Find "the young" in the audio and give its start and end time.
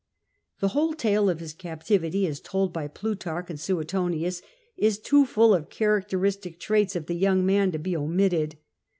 7.05-7.45